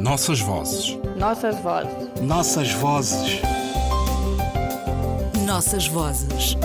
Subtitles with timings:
[0.00, 0.96] Nossas vozes.
[1.18, 2.20] Nossas vozes.
[2.22, 3.42] Nossas vozes.
[5.46, 6.56] Nossas vozes.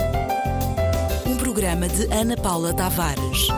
[1.28, 3.50] Um programa de Ana Paula Tavares.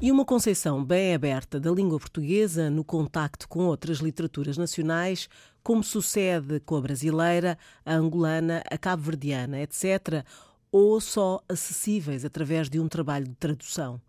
[0.00, 5.28] E uma concepção bem aberta da língua portuguesa no contacto com outras literaturas nacionais,
[5.62, 10.24] como sucede com a brasileira, a angolana, a cabo-verdiana, etc.,
[10.72, 14.00] ou só acessíveis através de um trabalho de tradução.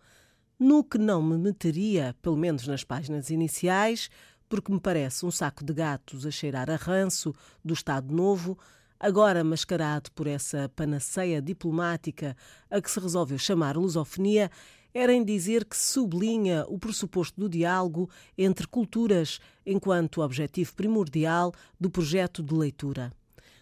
[0.63, 4.11] No que não me meteria, pelo menos nas páginas iniciais,
[4.47, 7.33] porque me parece um saco de gatos a cheirar a ranço
[7.65, 8.55] do Estado Novo,
[8.99, 12.37] agora mascarado por essa panaceia diplomática
[12.69, 14.51] a que se resolveu chamar lusofonia,
[14.93, 21.89] era em dizer que sublinha o pressuposto do diálogo entre culturas enquanto objetivo primordial do
[21.89, 23.11] projeto de leitura.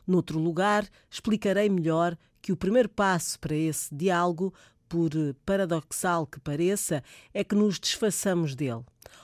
[0.06, 4.54] Noutro lugar, explicarei melhor que o primeiro passo para esse diálogo,
[4.90, 5.12] por
[5.46, 7.04] paradoxal que pareça,
[7.34, 8.84] é que nos desfaçamos dele.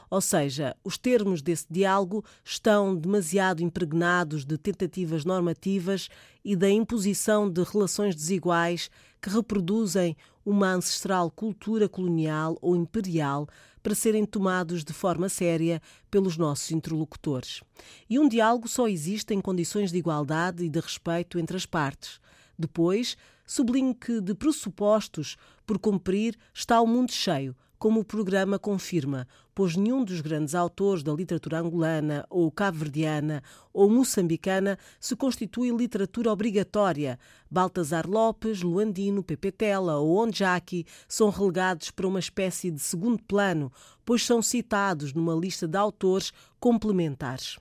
[0.09, 6.09] Ou seja, os termos desse diálogo estão demasiado impregnados de tentativas normativas
[6.43, 8.89] e da imposição de relações desiguais
[9.21, 13.47] que reproduzem uma ancestral cultura colonial ou imperial
[13.81, 17.61] para serem tomados de forma séria pelos nossos interlocutores.
[18.09, 22.19] E um diálogo só existe em condições de igualdade e de respeito entre as partes.
[22.57, 29.27] Depois, sublinho que de pressupostos por cumprir está o mundo cheio, como o programa confirma,
[29.53, 36.31] pois nenhum dos grandes autores da literatura angolana ou cabo-verdiana ou moçambicana se constitui literatura
[36.31, 37.19] obrigatória.
[37.51, 43.71] Baltazar Lopes, Luandino, Pepe Tela ou Onjaki são relegados para uma espécie de segundo plano,
[44.03, 47.59] pois são citados numa lista de autores complementares.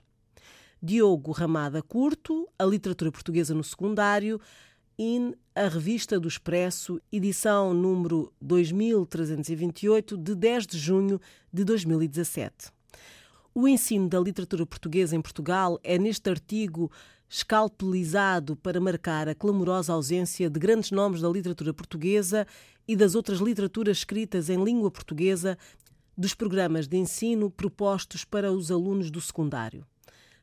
[0.81, 4.39] Diogo Ramada Curto, A Literatura Portuguesa no Secundário,
[4.97, 11.19] in A Revista do Expresso, edição número 2328, de 10 de junho
[11.51, 12.71] de 2017.
[13.53, 16.91] O ensino da literatura portuguesa em Portugal é neste artigo
[17.27, 22.47] escalpelizado para marcar a clamorosa ausência de grandes nomes da literatura portuguesa
[22.87, 25.57] e das outras literaturas escritas em língua portuguesa
[26.17, 29.85] dos programas de ensino propostos para os alunos do secundário.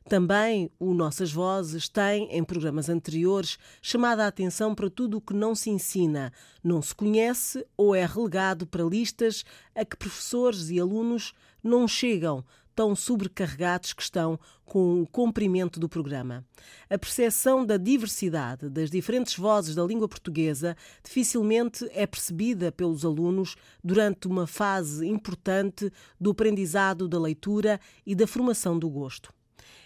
[0.07, 5.33] Também o Nossas Vozes tem, em programas anteriores, chamado a atenção para tudo o que
[5.33, 6.31] não se ensina,
[6.63, 11.33] não se conhece ou é relegado para listas a que professores e alunos
[11.63, 12.43] não chegam,
[12.75, 16.45] tão sobrecarregados que estão com o comprimento do programa.
[16.89, 23.55] A percepção da diversidade das diferentes vozes da língua portuguesa dificilmente é percebida pelos alunos
[23.83, 29.31] durante uma fase importante do aprendizado da leitura e da formação do gosto.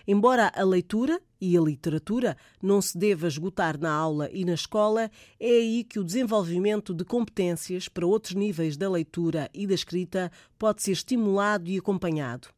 [0.07, 5.11] Embora a leitura e a literatura não se deva esgotar na aula e na escola,
[5.39, 10.31] é aí que o desenvolvimento de competências para outros níveis da leitura e da escrita
[10.57, 12.49] pode ser estimulado e acompanhado.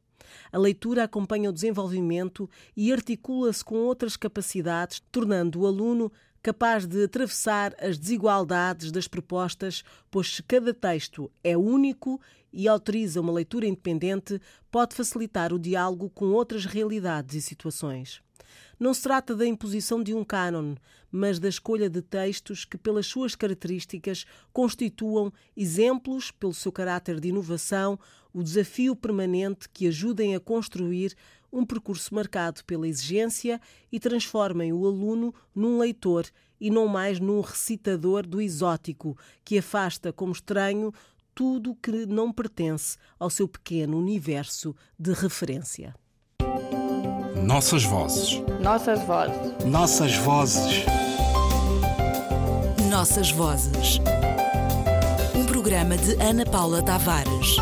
[0.52, 7.04] A leitura acompanha o desenvolvimento e articula-se com outras capacidades, tornando o aluno capaz de
[7.04, 12.20] atravessar as desigualdades das propostas, pois cada texto é único
[12.52, 14.42] e autoriza uma leitura independente,
[14.72, 18.22] pode facilitar o diálogo com outras realidades e situações.
[18.80, 20.76] Não se trata da imposição de um cânon,
[21.12, 27.28] mas da escolha de textos que, pelas suas características, constituam exemplos, pelo seu caráter de
[27.28, 28.00] inovação,
[28.40, 31.14] o desafio permanente que ajudem a construir
[31.52, 33.60] um percurso marcado pela exigência
[33.92, 36.26] e transformem o aluno num leitor
[36.60, 40.94] e não mais num recitador do exótico, que afasta como estranho
[41.36, 45.94] tudo que não pertence ao seu pequeno universo de referência.
[47.46, 48.42] Nossas vozes.
[48.62, 49.66] Nossas vozes.
[49.66, 50.86] Nossas vozes.
[52.90, 54.00] Nossas vozes.
[55.36, 57.58] Um programa de Ana Paula Tavares.